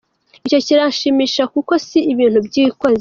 Icyo 0.45 0.59
kiranshimisha 0.65 1.43
kuko 1.53 1.71
si 1.85 1.99
ibintu 2.13 2.39
byikoze”. 2.47 2.99